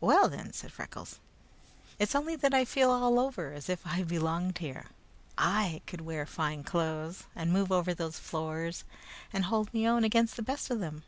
"Well 0.00 0.28
then," 0.28 0.52
said 0.52 0.72
Freckles, 0.72 1.20
"it's 2.00 2.16
only 2.16 2.34
that 2.34 2.52
I 2.52 2.64
feel 2.64 2.90
all 2.90 3.20
over 3.20 3.52
as 3.52 3.68
if 3.68 3.86
I 3.86 4.02
belonged 4.02 4.56
there. 4.56 4.86
I 5.38 5.80
could 5.86 6.00
wear 6.00 6.26
fine 6.26 6.64
clothes, 6.64 7.22
and 7.36 7.52
move 7.52 7.70
over 7.70 7.94
those 7.94 8.18
floors, 8.18 8.82
and 9.32 9.44
hold 9.44 9.72
me 9.72 9.86
own 9.86 10.02
against 10.02 10.34
the 10.34 10.42
best 10.42 10.70
of 10.72 10.80
them." 10.80 11.04